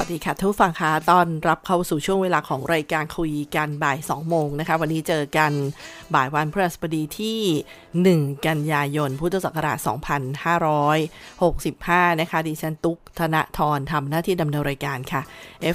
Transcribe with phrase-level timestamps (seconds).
[0.00, 5.52] วัสดีค่ะทุกฟังค่ะตอนรับเข้าสู่ช่วงเวลาของรายการคุยกันบ่าย 2 โมงนะคะ วันนี้เจอกัน
[6.14, 7.40] บ่ายวันพฤหัสบดีที่
[8.22, 9.78] 1 กันยายน พุทธศักราช
[12.08, 15.22] 2565 นะคะ ดิฉันตุ๊กธนทรทำหน้าที่ดำเนินรายการค่ะ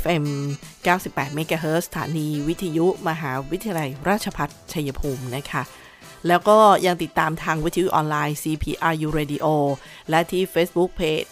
[0.01, 0.25] FM
[0.85, 5.63] 98 MHz สถานีวิทยุมหาวิทยาลัยราชภัฏชัยภูมินะคะ
[6.27, 9.45] แล้วก็ยังติดตามทางวิทยุออนไลน์ CPRU Radio
[10.09, 11.29] และที่ Facebook Page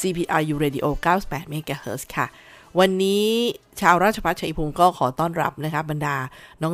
[0.00, 2.28] CPRU Radio 98 MHz ค่ะ
[2.80, 3.26] วันนี้
[3.80, 6.16] ชาวราชพัฒชัยภูมิก็ขอต้อนรับนะคะบรรดา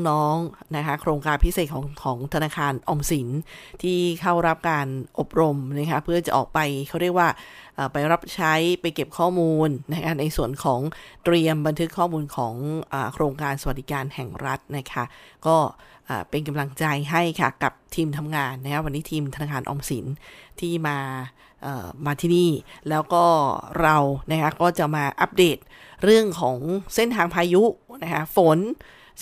[0.09, 3.29] น้องๆนะคะโครงการพิเศษของของธนาคารอมสิน
[3.83, 4.89] ที่เข้ารับการ
[5.19, 7.29] อบรมนะคะเพื่อจะออกไปเขาเรียกว่า
[7.93, 10.81] ไปรับใช้ไปเก็บข้อมูลนะคะในส่วนของ
[11.25, 12.55] เตรียมบันทึกข้อมูลของ
[12.93, 15.05] อโครงการสวัสดิการแห่งรัฐนะคะ
[15.47, 15.57] ก็
[16.31, 20.07] เป็นกำลังใจให้ค่ะกับทีมทำงานนะคะวันนี้ทีมธนาคารอมสิน
[20.61, 20.99] ที่มา
[22.07, 22.51] มาที่นี่
[22.89, 23.25] แล้วก็
[23.81, 23.97] เรา
[24.31, 25.59] นะคะก็จะมาอัปเดต
[26.05, 26.57] เรื่องของ
[26.95, 27.63] เส้นทางพายุ
[28.03, 28.59] นะคะฝน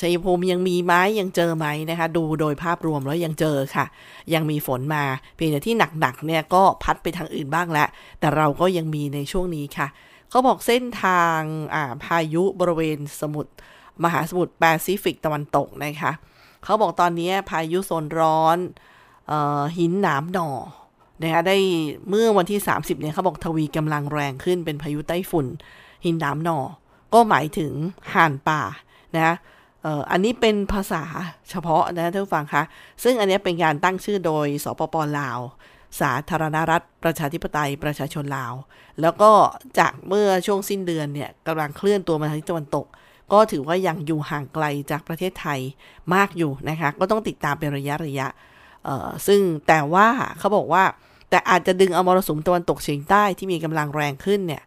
[0.00, 3.86] ชัยภูมิยังมีไหมยังเจอไหมนะคะ ดูโดยภาพรวมแล้วยังเจอค่ะ
[4.34, 5.04] ยังมีฝนมา
[5.34, 7.88] เพียงแต่ที่หนักๆเนี่ยก็พัดไปทางอื่นบ้างแล้ว
[8.20, 9.86] แต่เราก็ยังมีในช่วงนี้ค่ะ
[10.30, 11.40] เขาบอกเส้นทาง
[12.04, 13.52] พายุบริเวณสมุทร
[14.04, 16.12] มหาสมุทรแปซิฟิกตะวันตกนะคะ
[16.64, 18.58] เขาบอกตอนนี้พายุโซนร้อน
[19.78, 20.50] หินหนามหน่อ
[21.22, 21.56] นะคะได้
[22.08, 25.46] เมื่อวันที่ 30เนี่ยเขาบอกทวีกำลังแรงขึ้นเป็นพายุไต้ฝุ่น
[26.04, 26.58] หินหนามหน่อ
[27.14, 27.72] ก็หมายถึง
[28.14, 28.62] ห่านป่า
[29.16, 29.34] นะ
[29.82, 31.02] เอ่ออันนี้เป็นภาษา
[31.50, 32.62] เฉพาะนะท่านผู้ฟังคะ
[33.02, 35.38] ซึ่งอันนี้เป็นการตั้งชื่อโดยสปปลาว
[36.00, 38.54] สาธารณรัฐ ประชาธิปไตยประชาชนลาว
[39.00, 39.30] แล้วก็
[39.78, 42.86] จากเมื่อช่วงสิ้นเดือนเนี่ยกำลังเคลื่อนตัวมาทางตะวันตก
[43.32, 45.60] ก็ถือว่ายังอยู่ห่างไกลจากประเทศไทย
[46.14, 48.26] มากอยู่นะคะ ก็ต้องติดตามเป็นระยะระยะ
[49.26, 50.06] ซึ่งแต่ว่า
[50.38, 50.84] เขาบอกว่า
[51.30, 54.62] แต่อาจจะดึงเอามรสุมตะวันตกเฉียงใต้ที่มีกำลังแรงขึ้นเนี่ย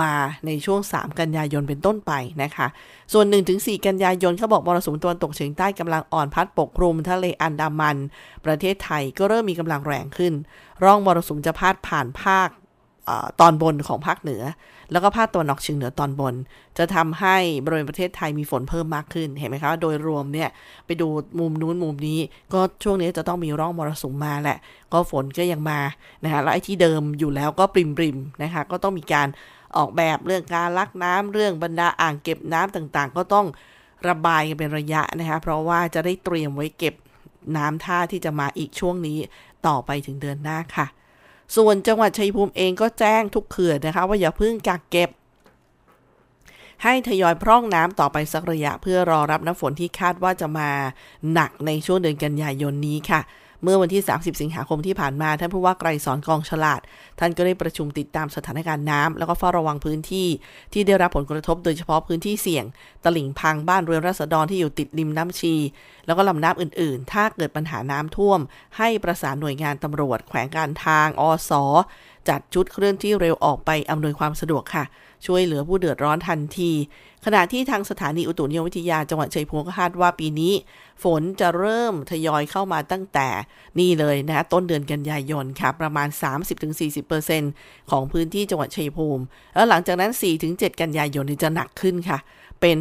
[0.00, 0.12] มา
[0.46, 2.12] ในช่วง 3 กันยายนเป็นต้นไป
[2.42, 2.66] นะคะ
[3.12, 7.96] ส่วน 1-4 กันยายนเขาบอกมรสุมตะวันตกเฉียงใต้กำลังอ่อนพัดปกคลุมทะเลอันดามัน
[8.44, 10.32] ประเทศไทยก็เริ่มมีกำลังแรงขึ้น
[10.84, 12.48] ร่องมรสุมจะพาดผ่านภาค
[13.40, 14.42] ตอนบนของภาคเหนือ
[14.92, 16.34] แล้วก็ภาคตะวันออกเฉียงเหนือตอนบน
[16.78, 20.48] จะทำให้บริเวณประเทศไทยมีฝนเพิ่มมากขึ้นเห็นไหมคะ โดยรวมเนี่ย
[20.86, 21.08] ไปดู
[21.38, 22.18] มุมนู้นมุมนี้
[22.52, 24.58] ก็ช่วงนี้จะต้องมีร่องมรสุมมาแหละ
[24.92, 25.80] ก็ฝนก็ยังมา
[26.24, 29.28] นะคะแล้วไอ้ที่เดิมอยู่แล้วก็ปริมปริมนะคะก็ต้องมีการ
[29.76, 33.46] ออกแบบเรื่องการลักน้ำเรื่องบรรดาอ่างเก็บน้ำต่างๆ ก็ต้อง
[34.08, 36.94] ระบายกันเป็นระยะนะคะเพราะว่าจะได้เตรียมไว้เก็บ
[37.56, 39.18] น้ำท่าที่จะมาอีกช่วงนี้
[39.66, 40.86] ต่อไปถึงเดือนหน้าค่ะ
[41.56, 45.10] ส่วนจังหวัดชัยภูมิเองก็แจ้งทุกเขื่อนนะคะ ว่าอย่าเพิ่งกักเก็บ
[46.82, 50.70] ให้ทยอยพร่องน้ำต่อไปสักระยะ เพื่อรอรับน้ำฝนที่คาดว่าจะมา
[51.32, 53.20] หนักในช่วงเดือนกันยายนนี้ค่ะ
[53.62, 56.80] เมื่อวันที่ 30 สิงหาคมที่ผ่านมาท่านผู้ว่าไกรสอนกองฉลาด
[57.18, 60.28] ท่านก็ได้ประชุมติดตามสถานการณ์น้ำแล้วก็เฝ้าระวังพื้นที่
[60.72, 62.64] ที่ได้รับผลกระทบโดยเฉพาะพื้นที่เสี่ยง
[63.04, 65.54] ตลิ่งพังบ้านเรือนราษฎรที่อยู่ติดริมน้ำชี
[66.06, 68.40] แล้วก็ลำน้ำอื่น ๆ ถ้าเกิดปัญหาน้ำท่วม
[68.78, 71.52] ให้ประสานหน่วยงานตำรวจ แขวงการทางอส
[72.28, 74.84] จัดชุดเคลื่อนที่เร็วออกไปอำนวยความสะดวกค่ะ
[75.26, 76.72] ช่วยเหลือผู้เดือดร้อนทันที
[77.24, 80.52] ขณะที่ทางสถานีอุตุนิยมวิทยาจังหวัดชัยภูมิคาดว่าปีนี้
[81.02, 83.28] ฝนจะเริ่มทยอยเข้ามาตั้งแต่
[83.78, 86.08] นี่เลยนะต้นเดือนกันยายนค่ะ ประมาณ
[87.18, 89.22] 30-40%ของพื้นที่จังหวัดชัยภูมิ
[89.54, 90.12] แล้วหลังจากนั้น
[90.46, 92.18] 4-7 กันยายนจะหนักขึ้นค่ะ
[92.60, 92.76] เป็น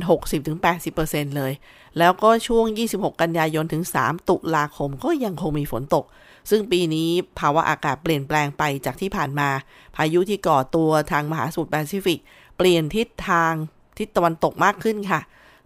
[0.67, 1.53] 60-80%เลย
[1.99, 2.65] แล้วก็ช่วง
[2.95, 6.05] 26 กันยายนถึง 3 ตุลาคมก็ยังคงมีฝนตก
[6.49, 7.09] ซึ่งปีนี้
[7.39, 9.49] ภาวะอากาศเปลี่ยนแปลงไปจากที่ผ่านมา
[9.95, 12.19] พายุที่ก่อตัวทางมหาสมุทรแปซิฟิก
[12.57, 13.53] เปลี่ยนทิศทาง
[13.97, 15.21] ทิศตะวันตกมากขึ้นค่ะ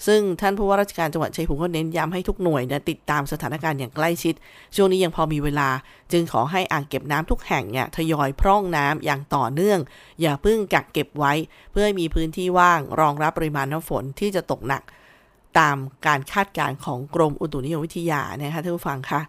[0.08, 4.34] ซึ่งท่านผู้ว่าราชการจังหวัดชัยภูมิก็เน้นย้ำให้ทุกหน่วยนะติดตามสถานการณ์อย่างใกล้ชิด
[4.76, 5.70] ช่วงนี้ยังพอมีเวลา
[6.12, 9.80] จึงขอให้อ่างเก็บน้ำทุกแห่งเนี่ยทยอยพร่องน้ำอย่างต่อเนื่อง
[10.22, 11.34] อย่าเพิ่งกักเก็บไว้
[11.72, 14.84] เพื่อให้มีพื้นที่ว่างรองรับปริมาณน้ำฝนที่จะตกหนัก
[15.60, 19.22] ตามการคาดการณ์ของกรมอุตุนิยมวิทยานะคะท่านผู้ฟังคะ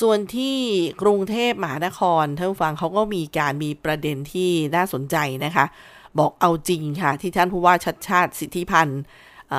[0.00, 0.56] ส่วนที่
[1.02, 5.64] กรุงเทพมหานครท่านฟังเขาก็มีการมีประเด็นที่น่าสนใจนะคะ
[6.18, 9.00] บอกเอาจริงค่ะ ที่ท่านผู้ว่าชัดชาติสิทธิพันธ์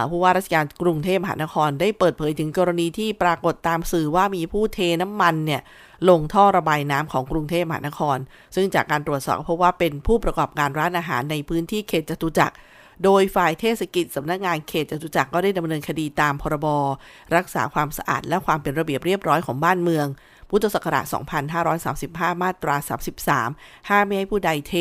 [0.09, 5.61] ผู้ว่าราชการกรุงเทพมหานครได้เปิดเผยถึงกรณีที่ปรากฏตามสื่อว่ามีผู้เทน้ำมันเนี่ย
[6.09, 8.17] ลงท่อระบายน้ำของกรุงเทพมหานคร
[8.55, 12.55] ซึ่งจากการตรวจสอบพบว่าเป็นผู้ประกอบการร้านอาหารในพื้นที่เขตจตุจักร
[13.03, 16.67] โดยฝ่ายเทศกิจสำนักงานเขตจตุจักรก็ได้ดำเนินคดีตามพรบ
[17.35, 20.07] รักษาความสะอาดและความเป็นระเบียบเรียบร้อยของบ้านเมือง
[20.55, 21.05] พุทธศักราช
[21.73, 22.75] 2535 มาตรา
[23.31, 24.73] 33 ห้ามไม่ให้ผู้ใดเท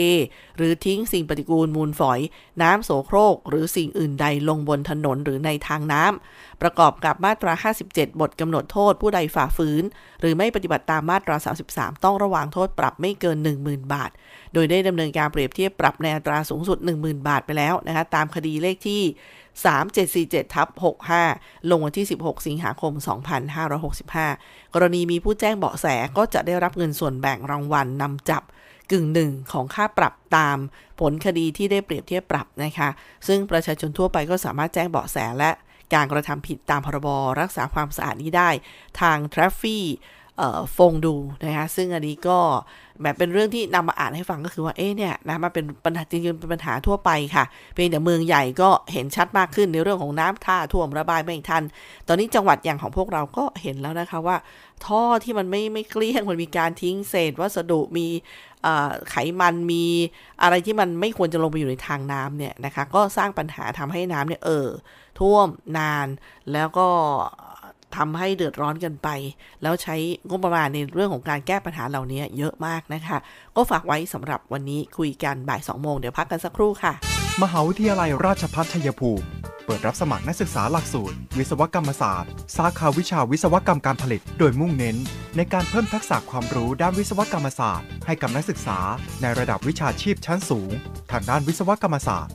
[0.57, 2.21] หรือทิ้งสิ่งปฏิกูลมูลฝอย
[2.63, 7.53] น้ำโสโครก หรือสิ่งอื่นใดลงบนถนนหรือในทางน้ำ ประกอบกับมาตรา
[7.87, 9.85] 57 บทกำหนดโทษผู้ใดฝ่าฝืน
[10.21, 11.37] หรือไม่ปฏิบัติตามมาตรา
[11.69, 14.11] 33 ต้องระวังโทษปรับไม่เกิน 10,000 บาท
[14.55, 19.03] โดยได้ดำเนินการเปรียบเทียบปรับในอัตราสูงสุด 10,000 บาทไปแล้วนะคะตามคดีเลขที่
[19.55, 20.69] 3747ทับ
[21.19, 22.93] 65 ลงวันที่ 16 สิงหาคม
[23.79, 28.43] 2565 กรณีมีผู้แจ้งเบาะแสก็จะได้รับเงินส่วนแบ่งรางวัลนนำจับ
[28.91, 30.59] กึ่งหนึ่งของค่าปรับตาม
[31.01, 32.89] ผลคดีที่ได้เปรียบเทียบปรับนะคะ
[33.27, 35.51] ซึ่งประชาชนทั่วไปก็สามารถแจ้งเบาะแสและ
[35.95, 37.09] การกระทำผิดตามพรบ
[37.41, 38.51] รักษาความสะอาดนี้ได้
[39.01, 39.85] ทางทราฟฟี่
[40.77, 41.15] ฟงดู
[41.45, 42.39] นะคะซึ่งอันนี้ก็
[43.03, 47.45] แบบเป็นเรื่องที่นำมาอ่านให้ฟังก็คือว่าเอ๊ะเนี่ยนะมาเป็นปัญหาจริงๆเป็นปัญหาทั่วไปค่ะ
[47.75, 51.63] เพียงแต่เมืองใหญ่ก็เห็นชัดมากขึ้นในเรื่องของน้ำท่าท่วมระบายไม่ทัน
[52.09, 54.37] ตอนนี้จังหวัดอย่างของพวกเราก็เห็นแล้วนะคะว่า
[54.87, 58.07] ท่อที่มันไม่ไม่เกลี้ยงมันมีการทิ้งเศษวัสดุมี
[59.11, 59.85] ไขมันมี
[60.43, 64.69] อะไรที่มันไม่ควรจะลงไปอยู่ในทางน้ำเนี่ยนะคะก็สร้างปัญหาทำให้น้ำเนี่ยเออ
[65.21, 66.07] ท่วมนาน
[66.53, 66.89] แล้วก็
[67.97, 69.09] ทำให้เดือดร้อนกันไป
[69.63, 69.97] แล้วใช้
[70.29, 73.19] งบประมาณในเรื่องของการแก้ปัญหาเหล่านี้เยอะมากนะคะ
[73.57, 76.93] ก็ฝากไว้สำหรับวันนี้คุยกันบ่าย2โมงเดี๋ยวพักกันสักครู่ค่ะ
[77.43, 79.27] มหาวิทยาลัยราชภัฏชัยภูมิ
[79.67, 84.97] เปิดรับสมัครนักศึกษาหลักสูตร วิศวกรรมศาสตร์ สาขาวิชาวิศวกรรมการผลิต โดยมุ่งเน้น
[85.37, 88.79] ในการเพิ่มทักษะความรู้ด้านวิศวกรรมศาสตร์ ให้กับนักศึกษา
[89.23, 90.71] ในระดับวิชาชีพชั้นสูง
[91.13, 92.35] ทางด้านวิศวกรรมศาสตร์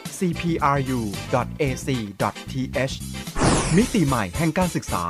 [0.21, 1.85] cpru.ac.th
[3.75, 5.05] มิติใหม่แห่งการศึกษา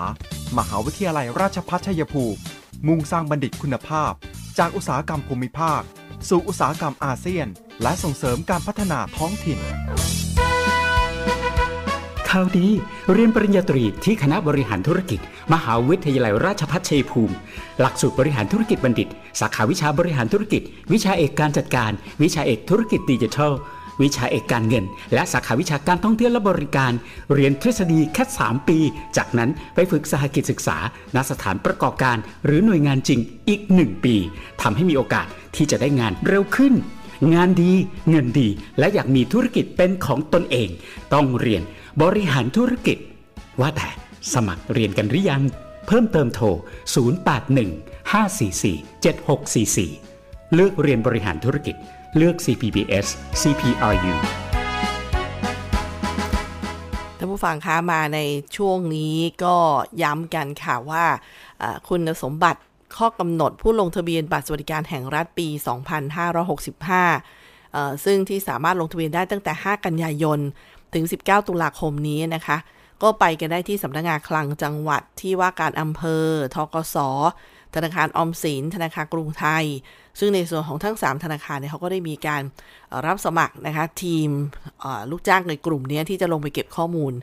[0.58, 2.40] มหาวิทยาลัยราชภัฏชัยภูมิ
[2.88, 4.12] มุ่งสร้างบัณฑิตคุณภาพ
[4.58, 5.81] จากอุตสาหกรรมภูมิภาค
[6.30, 7.48] สู่อุตสาหกรรมอาเซียน
[7.81, 9.60] และส่งเสริมการพัฒนาท้องถิ่น
[12.30, 12.68] ข่าวดี
[13.12, 15.19] เรียนปริญญาตรีที่คณะบริหารธุรกิจ
[15.54, 17.36] มหาวิทยาลัยราชภัฏชัยภูมิ
[17.80, 19.08] หลักสูตรบริหารธุรกิจบัณฑิต
[19.40, 20.62] สาขาวิชาบริหารธุรกิจ
[20.94, 21.92] วิชาเอกการจัดการ
[22.24, 23.54] วิชาเอกธุรกิจดิจิทัล
[24.01, 26.91] วิชาเอกการเงิน และสาขาวิชาการท่องเที่ยวและบริการ
[27.33, 28.77] เรียนทฤษฎีแค่ 3 ปี
[29.17, 30.77] จากนั้นไปฝึกสหกิจศึกษา
[31.15, 34.15] ณสถานประกอบการ หรือหน่วยงานจริงอีก 1 ปี
[34.61, 36.74] ทำให้มีโอกาสที่จะได้งานเร็วขึ้น
[37.33, 37.74] งานดี
[38.10, 38.48] เงินดี
[38.79, 40.69] และอยากมีธุรกิจเป็นของตนเอง
[41.13, 41.63] ต้องเรียน
[42.01, 42.98] บริหารธุรกิจ
[43.60, 43.89] ว่าแต่
[44.33, 45.43] สมัครเรียนกันหรือยัง
[45.88, 46.45] เพิ่มเติมโทร
[47.50, 49.03] 081 544
[49.83, 51.75] 7644 เลือกเรียนบริหารธุรกิจ
[52.18, 53.08] เลือก CPBS
[53.41, 54.13] CPRU
[57.18, 58.20] ท่านผู้ฟังคะมาใน
[58.58, 59.56] ช่วงนี้ก็
[60.03, 61.06] ย้ำกันค่ะว่า
[61.89, 62.62] คุณสมบัติ
[62.98, 65.48] ข้อกำหนดผู้ลงทะเบียนบัตรสวัสดิการแห่งรัฐปี
[67.15, 70.39] 2565 ซึ่งที่สามารถลงทะเบียนได้ตั้งแต่ 5 กันยายน
[70.94, 72.58] ถึง 19 ตุลาคมนี้นะคะ
[73.03, 76.25] ก็ไปกันได้ที่สำนักงงานคลังจังหวัดที่ว่าการอำเภอ
[76.56, 76.98] ทกส
[77.75, 79.66] ธนาคารออมสินธนาคารกรุงไทย
[80.20, 82.42] ซึ่งในส่วนของทั้ง 3 ธนาคารเนี่ยเขาก็ได้มีการ
[83.06, 84.30] รับสมัครนะคะทีม
[85.12, 87.13] ลูกจ้างในกลุ่มนี้ที่จะลงไปเก็บข้อมูล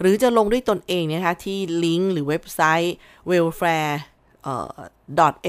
[0.00, 2.94] หรือจะลงด้วยตนเองนะคะที่ลิงก์หรือเว็บไซต์
[3.30, 3.94] welfare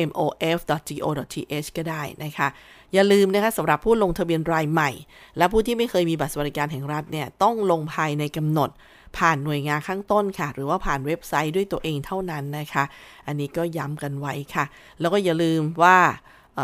[0.07, 2.47] .mof.go.th ก็ได้นะคะ
[2.93, 4.91] อย่าลืมนะคะสำหรับผู้ลงทะเบียนรายใหม่
[5.37, 8.69] และผู้ที่ไม่เคยมีบัตรสวัสดิการแห่งรัฐเนี่ยต้องลงภายในกำหนด
[9.17, 12.83] ผ่านหน่วยงานข้างต้นค่ะ หรือว่าผ่านเว็บไซต์ด้วยตัวเองเท่านั้นนะคะ
[13.27, 14.65] อันนี้ก็ย้ำกันไว้ค่ะ
[14.99, 15.97] แล้วก็อย่าลืมว่า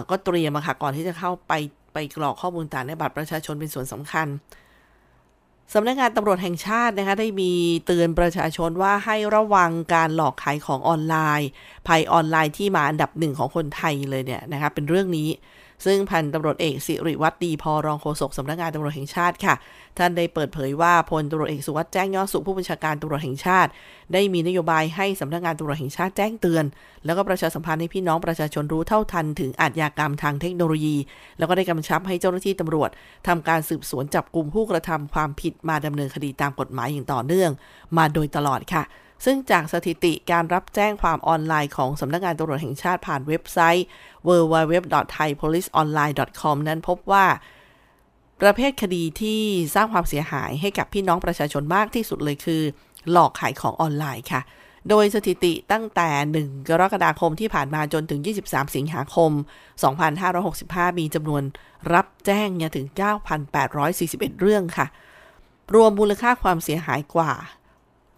[0.10, 1.54] ก็เตรียมค่ะก่อนที่จะเข้าไป
[1.94, 4.28] ไปกรอกข้อมูลต่างในบัตรประชาชนเป็นส่วนสำคัญ
[5.74, 7.51] สำนักงงานตำรวจแห่งชาตินะคะได้มี
[7.86, 11.50] เตือนประชาชนว่าให้ระวังการหลอกขายของออนไลน์
[11.88, 15.28] ภัยออนไลน์ที่มาอันดับหนึ่งของคนไทยเลยเนี่ยนะคะเป็นเรื่องนี้
[15.86, 19.56] ซึ่งพันตำรวจเอกสิริวัตรดีพอรองโฆษกสำนักงานตำรวจแห่งชาติค่ะ
[19.98, 23.70] ท่านได้เปิดเผยว่าพลตำรวจเอกสุวัสด์แจ้งยอดสุขผู้บัญชาการตำรวจแห่งชาติ
[24.14, 26.66] ได้มีนโยบายให้สำนักงานตำรวจแห่งชาติแจ้งเตือน
[27.06, 30.96] แล้วก็ประชาสัมพันธ์ให้พี่น้องประชาชนรู้เท่าทันถึงอาชญากรรมทางเทคโนโลยี
[31.38, 32.90] แล้วก็ได้กำชับให้เจ้าหน้าที่ตำรวจ
[33.28, 37.52] ทำการสืบสวนจับกลุ่มผู้กระทำความผิดมาดำเนินคดีตามกฎหมายอย่างต่อเนื่อง
[37.98, 38.84] มาโดยตลอดค่ะ
[39.25, 43.86] ซึ่งจากสถิติการรับแจ้งความออนไลน์ของสำนักงานตำรวจแห่งชาติผ่านเว็บไซต์
[44.28, 47.25] www.thaipoliceonline.com นั้นพบว่า
[48.42, 49.42] ประเภทคดีที่
[49.75, 52.62] สร้างความเสียหายให้กับพี่น้องประชาชนมากที่สุดเลยคือ
[53.12, 54.42] หลอกขายของออนไลน์ค่ะ
[54.90, 56.10] โดยสถิติตั้งแต่
[56.42, 59.32] 1 กรกฎาคมที่ผ่านมาจนถึง 23 สิงหาคม
[60.36, 61.44] 2565 มีจำนวน
[61.94, 62.86] รับแจ้งเนี่ยถึง
[63.63, 64.88] 9,841 เรื่องค่ะ
[65.75, 67.32] รวมมูลค่าความเสียหายกว่า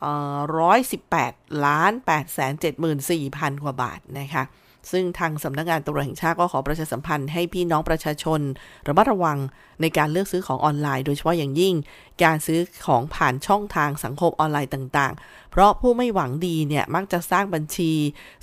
[0.04, 2.42] 118ล้าน8 7 4
[2.84, 4.44] 0 0กว่าบาทนะคะ
[4.92, 8.40] ซึ่งทางสำนักงานตำรวจแห่งชาติก็ขอประชาสัมพันธ์ให้พี่น้องประชาชน
[8.88, 9.38] ระมัดระวัง
[9.82, 11.76] ในการเลือกซื้อของออนไลน์โดยเฉพาะอย่างยิ่ง
[12.24, 17.92] การซื้อของผ่านช่องทางสังคมออนไลน์ต่างๆ เพราะผู้ไม่หวังดีเนี่ยมักจะสร้างบัญชี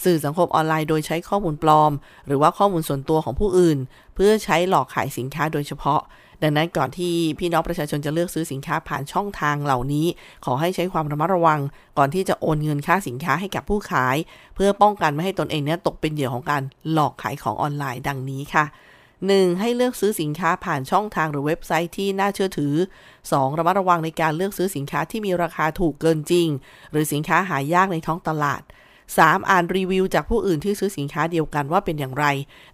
[0.05, 1.93] สื่อสังคมออนไลน์โดยใช้ข้อมูลปลอม
[2.27, 3.79] หรือว่าข้อมูลส่วนตัวของผู้อื่น
[4.15, 6.01] เพื่อใช้หลอกขายสินค้าโดยเฉพาะ
[6.43, 10.07] ดังนั้นก่อนที่พี่น้องประชาชนจะเลือกซื้อสินค้าผ่านช่องทางเหล่านี้
[10.45, 11.61] ขอให้ใช้ความระมัดระวัง
[11.99, 14.17] ก่อนที่จะโอนเงินค่าสินค้าให้กับผู้ขาย
[14.55, 18.65] เพื่อป้องกันไม่ให้ตนเองเนี่ยตกเป็นเหยื่อของการหลอกขายของออนไลน์ดังนี้ค่ะ
[19.13, 19.61] 1.
[19.61, 22.75] ให้เลือกซื้อสินค้าผ่านช่องทางหรือเว็บไซต์ที่น่าเชื่อถือ
[23.17, 23.59] 2.
[23.59, 26.49] ระมัดระวังในการเลือกซื้อสินค้าที่มีราคาถูกเกินจริง
[26.91, 28.63] หรือสินค้าหายากในท้องตลาด
[29.07, 29.51] 3.
[29.51, 32.25] อ่านรีวิวจากผู้อื่นที่ซื้อสินค้าเดียวกันว่าเป็นอย่างไร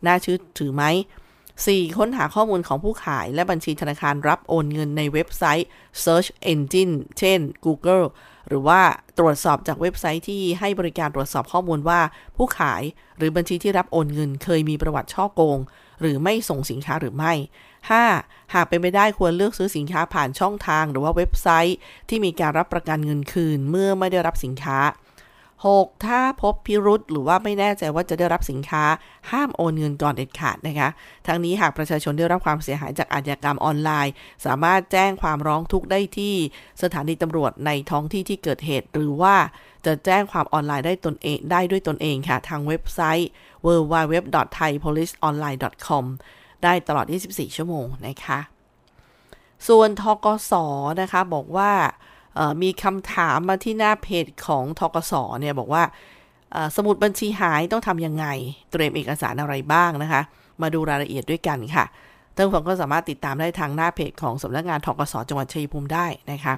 [0.06, 0.85] น่าเชื่อถือไหม
[1.65, 1.97] 4.
[1.99, 5.69] ค้นหาข้อมูลของผู้ขายและบัญชีธนาคารรับโอนเงินในเว็บไซต์
[6.05, 8.05] Search Engine เช่น Google
[8.49, 8.81] หรือว่า
[9.19, 12.01] ตรวจสอบจากเว็บไซต์ที่ให้บริการตรวจสอบข้อมูลว่า
[12.37, 12.83] ผู้ขาย
[13.19, 15.59] หรือบัญชีที่รับโอนเงิน เคยมีประวัติช่อโกง
[16.01, 17.33] หรือไม่ส่งสินค้าหรือไม่
[17.93, 18.55] 5.
[18.55, 21.77] หากเป็นไปได้ควรเลือกซื้อสินค้าผ่านช่องทาง หรือว่าเว็บไซต์
[22.09, 24.79] ที่มีการรับประกันเงินคืนเมื่อไม่ได้รับสินค้า
[25.65, 26.07] 6.
[26.07, 28.85] ถ้าพบพิรุษหรือว่าไม่แน่ใจว่าจะได้รับสินค้า
[29.31, 30.89] ห้ามโอนเงินก่อนเด็ดขาดนะคะ
[31.27, 34.13] ทั้งนี้หากประชาชนได้รับความเสียหายจากอาชญากรรมออนไลน์
[34.47, 36.35] สามารถแจ้งความร้องทุกข์ได้ที่
[36.83, 39.37] สถานีตำรวจในท้องที่ที่เกิดเหตุ หรือว่า
[39.87, 43.29] จะแจ้งความออนไลน์ได้ตนเองได้ด้วยตนเองค่ะ ทางเว็บไซต์
[43.67, 46.05] www.thaipoliceonline.com
[46.65, 48.39] ได้ตลอด 24 ชั่วโมงนะคะ
[49.69, 50.53] ส่วนทกส
[51.01, 51.73] นะคะบอกว่า
[52.62, 55.83] มีคำถามมาที่หน้าเพจของทกสเนี่ยบอกว่า
[56.76, 58.26] สมุดบัญชีหายต้องทำยังไง
[58.73, 60.23] เตรียมเอกสารอะไรบ้างนะคะ
[60.62, 61.85] มาดูรายละเอียดด้วยกันค่ะ
[62.35, 66.55] ท่านผู้ชมก็สามารถติดตามได้ทางหน้าเพจของสำนักงานทกสจังหวัดชัยภูมิได้นะคะ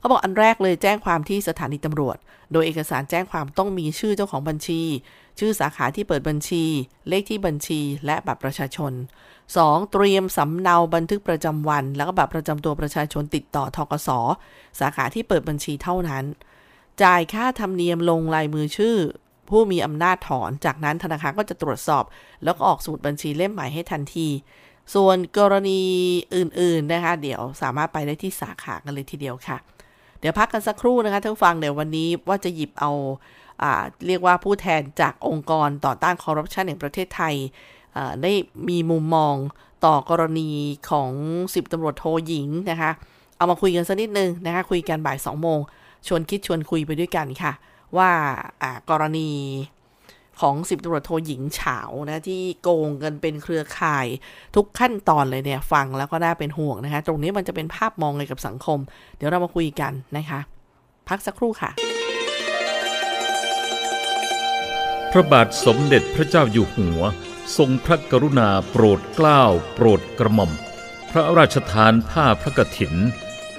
[0.00, 2.16] เขาบอกอันแรกเลยแจ้งความที่สถานีตำรวจ
[2.52, 4.80] โดยเอกสารแจ้งความต้องมีชื่อเจ้าของบัญชี
[5.38, 6.64] ชื่อสาขาที่เปิดบัญชี
[7.08, 8.92] เลขที่บัญชีและบัตรประชาชน
[9.42, 9.92] 2.
[9.92, 14.08] เตรียมสำเนาบันทึกประจำวัน แล้วก็บัตรประจำตัวประชาชนติดต่อทกส
[14.80, 16.24] สาขาที่เปิดบัญชีเท่านั้น
[17.02, 18.96] จ่ายค่าธรรมเนียมลงลายมือชื่อ
[19.48, 22.04] ผู้มีอำนาจถอน จากนั้นธนาคารก็จะตรวจสอบ
[22.44, 24.28] แล้วก็ออกสูตรบัญชีเล่มใหม่ให้ทันที
[24.94, 25.80] ส่วนกรณี
[26.36, 29.58] อื่น ๆ นะคะ เดี๋ยวสามารถไปได้ที่สาขากันเลยทีเดียวค่ะ
[30.20, 32.90] เดี๋ยวพักกันสักครู่นะคะท่านฟังเดี๋ยววันนี้ว่าจะหยิบเอา
[34.06, 37.34] เรียกว่าผู้แทนจากองค์กรต่อต้านคอร์รัปชันแห่งประเทศไทย
[38.22, 38.32] ได้
[38.68, 39.34] มีมุมมอง
[39.84, 40.50] ต่อกรณี
[40.90, 41.10] ของ
[41.54, 42.90] สิบตำรวจโทหญิงนะคะ
[43.36, 45.58] เอามาคุยกันสักนิดนึงนะคะ คุยกันบ่ายสองโมง
[46.06, 47.52] ชวนคิดชวนคุยไปด้วยกันค่ะ
[47.96, 48.10] ว่า
[48.90, 49.28] กรณี
[50.40, 54.06] ของสิบตำรวจโทหญิงเฉานะที่โกงกันเป็นเครือข่าย
[54.56, 58.78] ทุกขั้นตอนเลยเนี่ยฟังแล้วก็น่าเป็นห่วงนะคะ ตรงนี้มันจะเป็นภาพมองเลยกับสังคม
[59.16, 60.40] เดี๋ยวเรามาคุยกันนะคะ
[61.08, 61.70] พักสักครู่ค่ะ
[65.12, 67.00] พระบาทสมเด็จพระเจ้าอยู่หัว
[67.56, 69.42] ทรงพระกรุณาโปรดเกล้า
[69.74, 70.50] โปรดกระหม่อม
[71.10, 72.94] พระราชทานผ้าพระกฐิน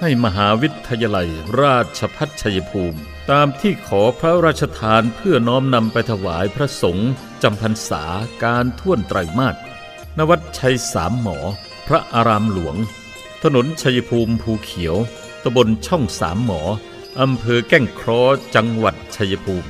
[0.00, 1.28] ให้มหาวิทยาลัย
[1.60, 7.10] ราชพัฒชัยภูมิ ตามที่ขอพระราชทานเพื่อน้อมนำไปถวายพระสงฆ์
[7.42, 8.04] จำพรรษา
[8.44, 9.56] การท่วนไตรมาส
[10.18, 11.38] นวัดชัยสามหมอ
[11.86, 12.76] พระอารามหลวง
[13.42, 14.96] ถนนชัยภูมิภูเขียว
[15.42, 16.62] ตำบลช่องสามหมอ
[17.20, 18.22] อำเภอแก้งครอ
[18.54, 19.68] จังหวัดชัยภูมิ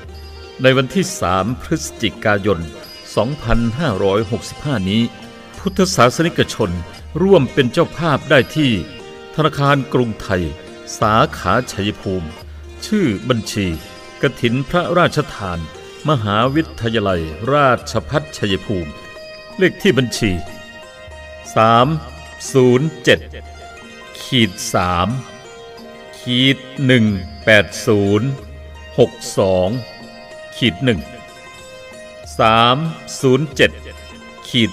[0.62, 2.60] ในวันที่สามพฤศจิกายน
[3.54, 5.02] 2565 นี้
[5.58, 6.70] พุทธศาสนิกชน
[7.22, 8.72] ร่วมเป็นเจ้าภาพได้ที่
[9.34, 10.42] ธนาคารกรุงไทย
[10.98, 12.28] สาขาชัยภูมิ
[12.86, 13.66] ชื่อบัญชี
[14.22, 15.58] กถินพระราชทาน
[16.08, 17.22] มหาวิทยาลัย
[17.52, 18.92] ราชพัฒชัยภูมิ
[19.58, 20.32] เลขที่บัญชี
[21.56, 24.50] 307ขีด
[25.34, 26.58] 3ขีด
[27.36, 30.86] 180 62ขีด1
[32.38, 34.70] 307ขีด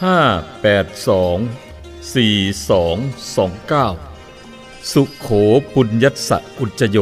[0.00, 1.70] 582
[2.14, 5.28] 4229 สุขโข
[5.74, 6.98] ปุญญัสสะอุจโย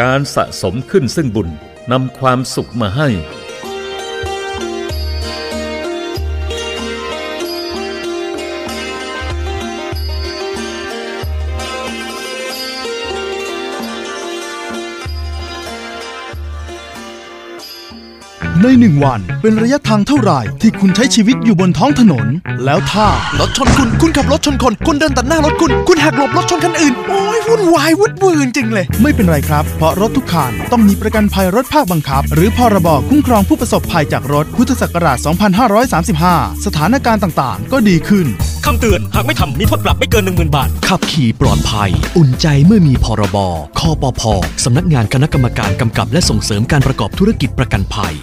[0.00, 1.48] การสะสมขึ้นซึ่งบุญ
[1.92, 3.08] นำความสุขมาให้
[18.66, 22.26] ในหนึ่งวัน เป็นระยะทางเท่าไหร่ที่คุณใช้ชีวิตอยู่บนท้องถนน
[22.64, 23.06] แล้วถ้า
[23.40, 35.18] รถชนคุณคุณขับรถชนคน คนเดินตัดหน้ารถคุณ คุณหักหลบรถชนคันอื่น โอ้ยวุ่นวายวุ่นวืนจริงเลย ไม่เป็นไรครับ เพราะรถทุกคันต้องมีประกันภัยรถภาคบังคับ หรือพรบคุ้มครองผู้ประสบภัยจากรถพุทธศักราช
[36.10, 38.26] 2535 สถานการณ์ต่างๆ ก็ดีขึ้น
[38.64, 43.36] คำเตือนหากไม่ทำมีโทษปรับไม่เกิน 10,000 บาท ขับขี่ปลอดภัย อุ่นใจเมื่อมีพรบ
[43.78, 44.22] คอปพ
[44.64, 48.16] สำนักงานคณะกรรมการกำกับ และส่งเสริมการประกอบธุรกิจประกันภัย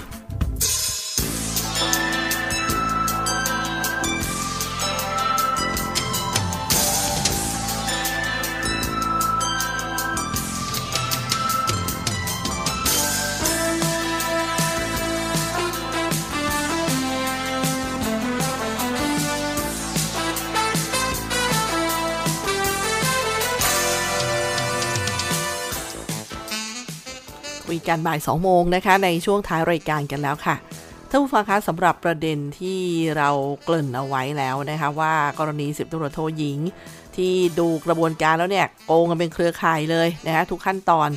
[27.87, 30.55] กันบ่าย 2 โมงนะคะ ในช่วงท้ายรายการกันแล้วค่ะ
[31.09, 32.79] ท่านผู้ฟังคะสำหรับประเด็นที่
[33.17, 33.29] เรา
[33.63, 36.57] เกริ่นเอาไว้แล้วนะคะ ว่ากรณีสิบตำรวจโทหญิง
[37.15, 41.09] ที่ดูกระบวนการแล้วเนี่ยโกงกันเป็นเครือข่ายเลยนะคะทุกขั้นตอน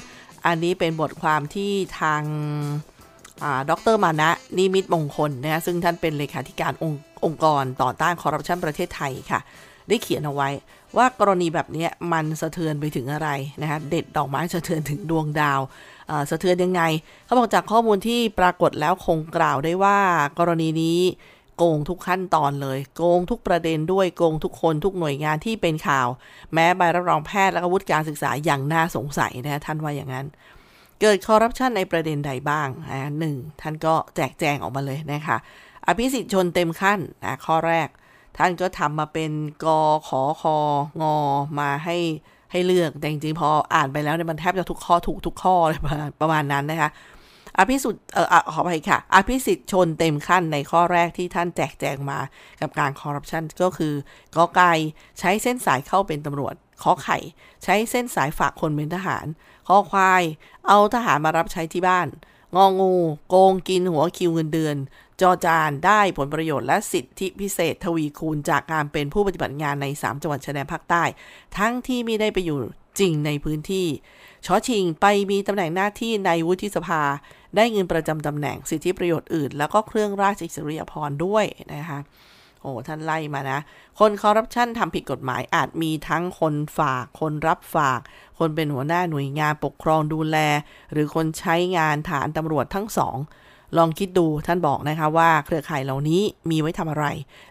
[0.46, 2.22] อันนี้เป็นบทความที่ทาง
[3.70, 6.92] ดรมานะนิมิตมงคลนะคะซึ่งท่านเป็นเลขาธิการอง
[7.24, 9.40] องค์กรต่อต้านคอร์รัปชันประเทศไทยค่ะ
[9.88, 10.48] ได้เขียนเอาไว้
[10.96, 13.28] ว่ากรณีแบบนี้มันสะเทือนไปถึงอะไร
[13.62, 15.60] นะคะเด็ดดอกไม้สะเทือนถึงดวงดาว
[16.30, 16.82] สะเทือนยังไง
[17.24, 19.98] เขาบอกจากข้อมูลที่ปรากฏแล้วคงกล่าวได้ว่า
[20.38, 21.00] กรณีนี้
[21.56, 26.08] โกงทุกขั้นตอนเลย โกงทุกประเด็นด้วยโกงทุกคนทุกหน่วยงานที่เป็นข่าว
[26.52, 30.26] แม้ใบรับรองแพทย์และวุฒิการศึกษาอย่างน่าสงสัยนะท่านว่าอย่างนั้น
[31.00, 35.36] เกิดคอร์รัปชันในประเด็นใดบ้างนะหนึ่งท่านก็แจกแจงออกมาเลยนะคะ
[35.86, 37.88] อภิสิทธิ์ชนเต็มขั้นนะข้อแรก
[38.38, 39.32] ท่านก็ทำมาเป็น
[39.64, 40.56] กอขอคอ
[41.02, 41.16] งอ
[41.60, 41.96] มาให้
[42.54, 45.80] ให้เลือก แต่จริงๆพออ่านไปแล้วเนี่ยมันแทบจะทุกข้อถูกทุกข้อเลย
[46.20, 46.90] ประมาณนั้นนะคะ
[47.58, 52.18] อภิสุทธิ์เออขอไปค่ะ อภิสิทธิ์ชนเต็มขั้นในข้อแรกที่ท่านแจกแจงมา
[52.60, 53.92] กับการคอร์รัปชันก็คือ
[54.36, 54.72] กอไก่
[55.18, 57.18] ใช้เส้นสายเข้าเป็นตำรวจขอไข่
[57.64, 59.26] ใช้เส้นสายฝากคนเป็นทหาร
[59.68, 60.22] ขอควาย
[60.68, 62.08] เอาทหารมารับใช้ที่บ้าน
[62.56, 62.94] งองู
[63.28, 64.76] โกงกินหัวคิวเงินเดือน
[65.20, 71.04] จอจานได้ผลประโยชน์และสิทธิพิเศษทวีคูณจากการเป็นผู้ปฏิบัติงานใน 3 จังหวัดชายแดนภาคใต้
[71.58, 72.58] ทั้งที่ไม่ได้ไปอยู่
[72.98, 73.86] จริงในพื้นที่
[74.46, 77.02] ชอชิงไปมีตำแหน่งหน้าที่ในวุฒิสภา
[77.56, 82.00] ได้เงินประจำตำแหน่งสิทธิประโยชน์อื่น แล้วก็เครื่องราชอิสริยาภรณ์ด้วยนะคะ
[82.60, 83.60] โอ้ท่านไล่มานะ
[83.98, 88.00] คนคอร์รัปชันทำผิดกฎหมายอาจมีทั้งคนฝาก คนรับฝาก
[88.38, 90.36] คนเป็นหัวหน้าหน่วยงานปกครองดูแล
[90.92, 93.16] หรือคนใช้งานฐานตำรวจทั้งสอง
[93.78, 97.06] ลองคิดดูท่านบอกนะคะว่าเครือข่ายเหล่านี้มีไว้ทำอะไร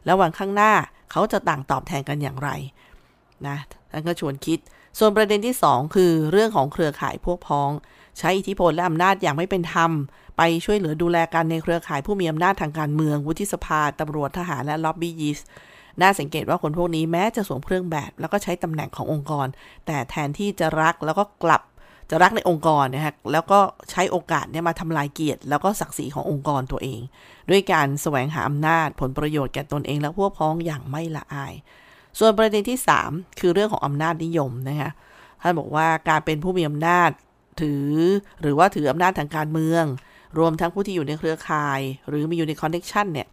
[0.06, 0.72] แล้ววันข้างหน้า
[1.12, 2.50] เขาจะต่างตอบแทนกันอย่างไร
[3.48, 3.58] นะ
[3.92, 4.60] ท่านก็ชวนคิด
[5.00, 7.70] ส่วนประเด็นที่ 2 คือเรื่องของเครือข่ายพวกพ้อง
[8.20, 9.92] ใช้อิทธิพลและอำนาจอย่างไม่เป็นธรรม
[10.38, 15.40] ไปช่วยเหลือดูแลกันในเครือข่ายผู้มีอำนาจทางการเมือง วุฒิสภาตำรวจทหารและล็อบบี้ยิส
[16.02, 19.48] น่าสังเกตว่าคนพวกนี้แม้จะสวมเครื่องแบบ แล้วก็ใช้ตำแหน่งขององค์กร
[19.86, 21.62] แต่แทนที่จะรักแล้วก็กลับ
[22.10, 23.60] จะรักในองค์กรนะฮะแล้วก็
[23.92, 27.02] ใช้โอกาสเนี่ยมาทำลายเกียรติ แล้วก็ศักดิ์ศรีขององค์กรตัวเอง
[27.50, 31.54] ด้วยการแสวงหาอำนาจผลประโยชน์แก่ตนเองและพวกพ้องอย่างไม่ละอาย
[32.20, 34.92] ส่วนประเด็นที่ 3 คือเรื่องของอำนาจนิยมนะคะ
[35.42, 37.10] ท่านบอกว่าการเป็นผู้มีอำนาจ
[37.62, 37.92] ถือ
[38.42, 39.84] หรือว่าถืออำนาจทางการเมือง
[40.40, 43.28] รวมทั้งผู้ที่อยู่ในเครือข่าย หรือมีอยู่ใน connection เนี่ย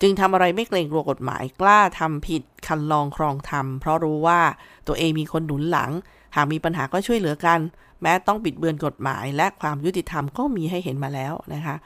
[0.00, 4.40] จึงทำอะไรไม่เกรงกลัวกฎหมายกล้าทำผิดครรลองคลองธรรมเพราะรู้ว่า
[4.86, 5.90] ตัวเองมีคนหนุนหลัง
[6.36, 7.58] หากมีปัญหาก็ช่วยเหลือกัน
[8.02, 11.76] แม้ต้องบิดเบือนกฎหมาย และความยุติธรรมก็มีให้เห็นมาแล้วนะคะ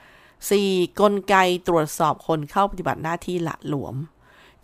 [0.44, 1.00] 4.
[1.00, 1.34] กลไก
[1.68, 3.94] ตรวจสอบคนเข้าปฏิบัติหน้าที่ละหลวม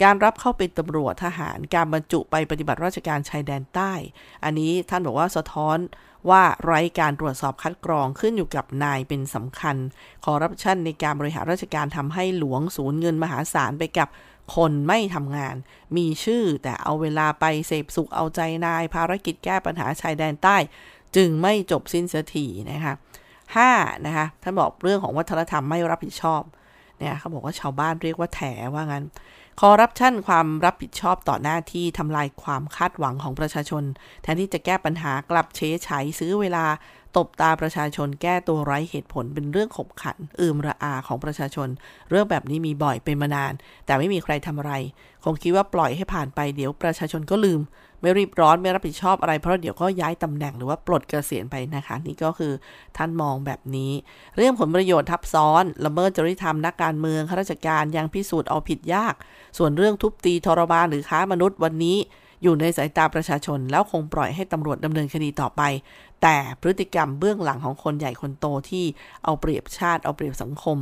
[0.02, 3.92] การรับเข้าเป็นตำรวจทหาร การบรรจุไปปฏิบัติราชการชายแดนใต้
[4.44, 5.78] อันนี้ท่านบอกว่าสะท้อน
[6.30, 9.76] ว่าไร้การตรวจสอบคัดกรองขึ้นอยู่กับนายเป็นสำคัญ
[10.24, 14.08] คอร์รัปชันในการบริหารราชการทำให้หลวงสูญเงินมหาศาลไปกับ
[14.56, 15.56] คนไม่ทำงาน
[15.96, 20.56] มีชื่อแต่เอาเวลาไปเสพสุขเอาใจนาย ภารกิจแก้ปัญหาชายแดนใต้
[21.16, 22.94] จึงไม่จบสิ้นสักทีนะคะ
[23.48, 26.42] 5นะคะท่านบอกเรื่องของวัฒนธรรมไม่รับผิดชอบ
[26.98, 28.40] เนี่ยเขาบอกว่าชาวบ้านเรียกว่าแถ
[28.74, 29.04] ว่างั้น
[29.60, 33.82] คอร์รัปชันความรับผิดชอบต่อหน้าที่ทำลายความคาดหวังของประชาชน
[34.22, 36.66] แทนที่จะแก้ปัญหากลับเชใช้ซื้อเวลา
[37.16, 41.68] ตบตาประชาชนแก้ตัวไร้เหตุผลเป็นเรื่องขบขัน อืมระอาของประชาชน
[42.10, 43.52] เรื่องแบบนี้มีบ่อยเป็นมานาน
[43.86, 44.72] แต่ไม่มีใครทำอะไร
[45.24, 47.60] คงคิดว่าปล่อยให้ผ่านไปเดี๋ยวประชาชนก็ลืม
[48.00, 52.52] ไม่รีบร้อนไม่รับผิดชอบอะไร เพราะเดี๋ยวก็ย้ายตำแหน่งหรือว่าปลดเกษียณไปนะคะ นี่ก็คือ
[52.96, 53.92] ท่านมองแบบนี้
[54.36, 59.14] เรื่องผลประโยชน์ทับซ้อนละเมิดจริยธรรมนักการเมืองข้าราชการยังพิสูจน์เอาผิดยาก
[59.58, 61.98] ส่วนเรื่องทุบตีทรมานหรือค้ามนุษย์วันนี้
[62.42, 65.62] อยู่ในสายตาประชาชน แล้วคงปล่อยให้ตำรวจดำเนินคดีต่อไป
[66.22, 68.84] แต่พฤติกรรมเบื้องหลังของคนใหญ่คนโตที่
[69.24, 70.78] เอาเปรียบชาติเอาเปรียบสังคม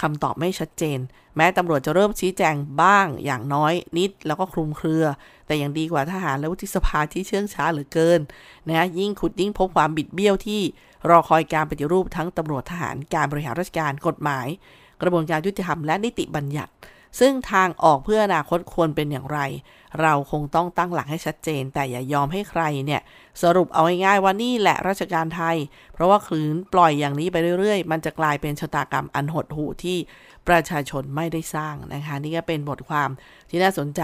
[0.00, 0.98] คำตอบไม่ชัดเจน
[1.36, 5.04] แม้ตำรวจจะเริ่มชี้แจงบ้างอย่างน้อยนิดแล้วก็คลุมเครือ
[5.46, 8.20] แต่ยังดีกว่าทหารและวุฒิสภาที่เชื่องช้าเหลือเกิน
[8.68, 10.62] นะยิ่งขุดยิ่งพบความบิดเบี้ยวที่
[11.08, 14.46] รอคอยการปฏิรูปทั้งตำรวจทหารการบริหารราชการกฎหมาย
[15.02, 16.72] กระบวนการยุติธรรมและนิติบัญญัติ
[17.18, 19.40] ซึ่งทางออกเพื่ออนาคตควรเป็นอย่างไร
[20.00, 23.00] เราคงต้องตั้งหลักให้ชัดเจน แต่อย่ายอมให้ใครเนี่ย
[23.42, 25.56] สรุปเอาง่ายๆว่านี่แหละราชการไทย
[25.94, 29.98] เพราะว่าคลืนปล่อยอย่างนี้ไปเรื่อยๆ มันจะกลายเป็นชะตากรรมอันหดหู่ที่
[30.48, 33.10] ประชาชนไม่ได้สร้างนะคะ นี่ก็เป็นบทความ
[33.50, 34.02] ที่น่าสนใจ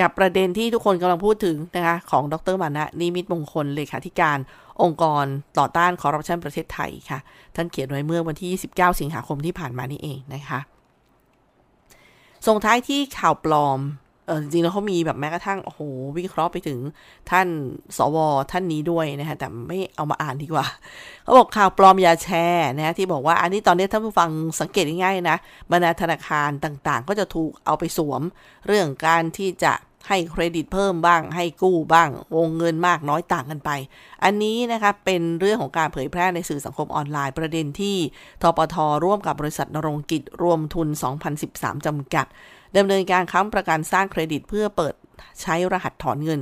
[0.00, 4.38] กับประเด็นที่ทุกคนกำลังพูดถึงนะคะของดรมานะนิมิตมงคลเลขาธิการ
[4.82, 5.24] องค์กร
[5.58, 7.18] ต่อต้านคอร์รัปชันประเทศไทยค่ะ
[7.56, 10.60] ท่านเขียนไว้เมื่อวันที่ 29 สิงหาคมที่ผ่านมานี่เองนะคะ
[12.48, 13.80] ส่งท้ายที่ข่าวปลอม
[14.26, 15.80] เออจริงๆแล้วเขามีแบบแม้กระทั่งโอ้โห
[16.18, 16.78] วิเคราะห์ไปถึง
[17.30, 17.48] ท่าน
[17.96, 18.16] สว
[18.50, 20.66] ท่านนี้ด้วยนะคะแต่ไม่เอามาอ่านดีกว่า
[21.22, 24.30] เขาบอกข่าวปลอมอย่าแชร์นะที่บอกว่าอันนี้ตอนนี้ท่านผู้ฟัง
[24.60, 25.38] สังเกตง่ายๆนะ
[25.72, 28.22] บรรดาธนาคารต่างๆ ก็จะถูกเอาไปสวม
[28.66, 29.72] เรื่องการที่จะ
[30.08, 33.70] ให้เครดิตเพิ่มบ้าง ให้กู้บ้าง วงเงินมากน้อยต่างกันไป
[34.24, 37.96] อันนี้นะคะเป็นเรื่องของการเผยแพร่ในสื่อสังคมออนไลน์ประเด็นที่
[38.42, 40.88] ทปทร่วมกับบริษัทนรงกิจรวมทุน
[41.36, 42.26] 2013 จำกัด
[42.76, 44.94] ดำเนินการค้ำประกันสร้างเครดิตเพื่อเปิด
[45.42, 46.40] ใช้รหัสถอนเงิน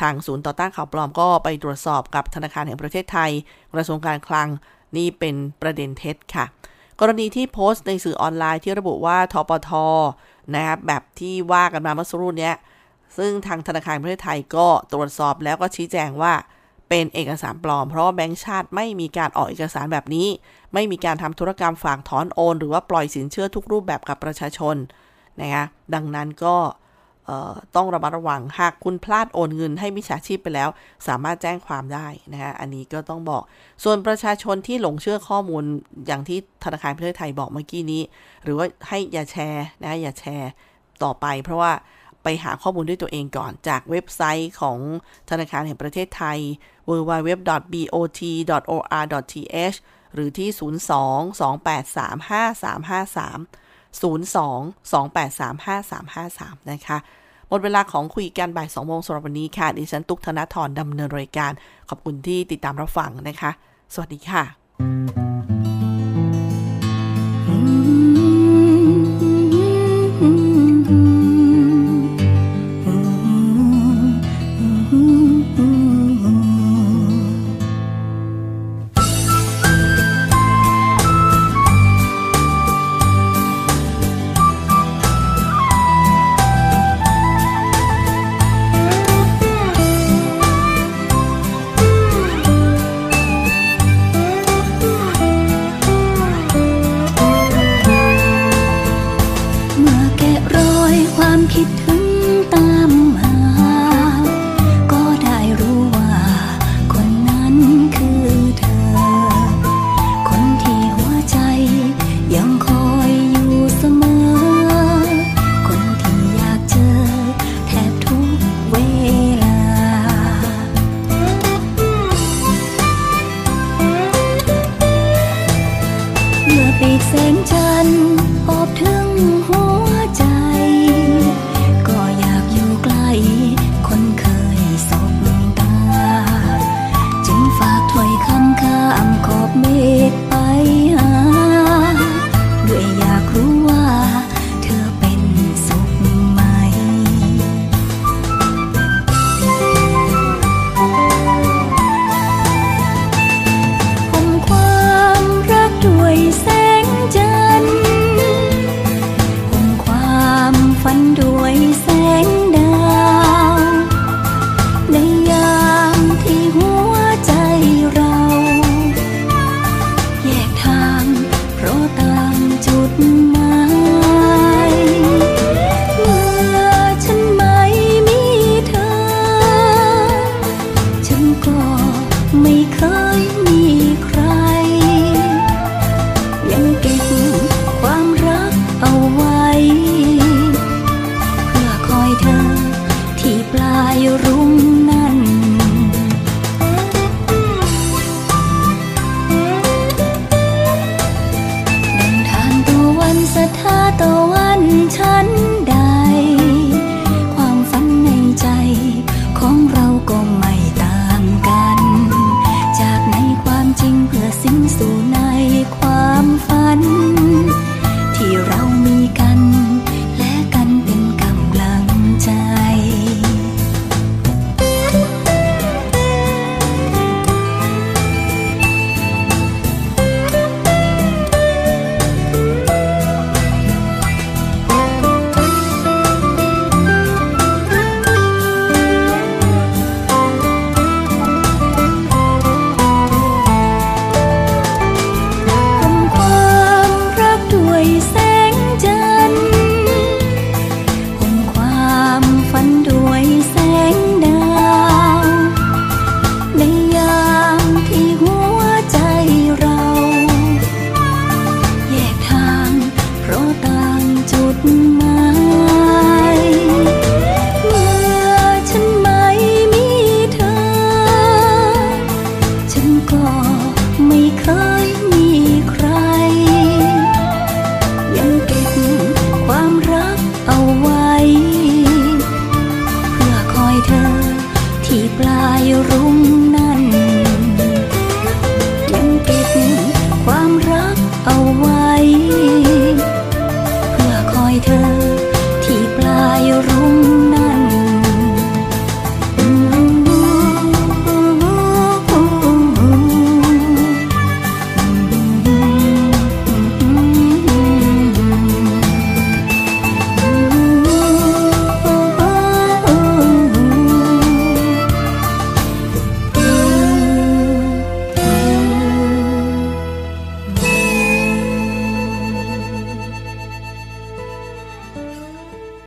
[0.00, 3.30] ทางศูนย์ต่อต้านข่าวปลอมก็ไปตรวจสอบกับธนาคารแห่งประเทศไทย
[3.74, 4.48] กระทรวงการคลัง
[4.96, 6.46] นี่เป็นประเด็นเท็จค่ะ
[7.00, 9.70] กรณีที่โพสต์ในสื่อออนไลน์ที่ระบุว่าทปท
[10.54, 12.50] นะครับแบบที่ว่ากันมาเมื่อสักครู่นี้
[13.16, 16.34] ซึ่งทางธนาคารประเทศไทยก็ตรวจสอบแล้วก็ชี้แจงว่า
[16.88, 20.28] เป็นเอกสารปลอม เพราะว่าแบงก์ชาติไม่มีการออกเอกสารแบบนี้
[20.74, 24.76] ไม่มีการทำธุรกรรมฝากถอนโอน หรือว่าปล่อยสินเชื่อทุกรูปแบบกับประชาชน
[25.40, 26.56] นะคะดังนั้นก็
[27.76, 30.68] ต้องระมัดระวังหากคุณพลาดโอนเงินให้มิจฉาชีพไปแล้ว
[31.06, 33.42] สามารถแจ้งความได้นะคะอันนี้ก็ต้องบอก
[33.84, 35.64] ส่วนประชาชนที่หลงเชื่อข้อมูล
[36.06, 38.02] อย่างที่ธนาคารประเทศไทยบอกเมื่อกี้นี้
[38.42, 40.50] หรือว่าให้อย่าแชร์นะอย่าแชร์
[41.04, 41.72] ต่อไป เพราะว่า
[42.28, 44.78] ไปหาข้อมูลด้วยตัวเองก่อน จากเว็บไซต์ของ
[45.30, 46.38] ธนาคารแห่งประเทศไทย
[46.88, 49.78] www.bot.or.th
[50.14, 50.48] หรือที่
[53.94, 56.98] 02-283-5353 02-283-5353 นะคะ
[57.48, 61.52] หมดเวลาของคุยกันบ่าย2โมงสำหรับวันนี้ค่ะ ดิฉัน ตุกธนาธรดำเนินรายการ
[61.88, 63.50] ขอบคุณที่ติดตามรับฟังนะคะ
[63.94, 64.42] สวัสดีค่ะ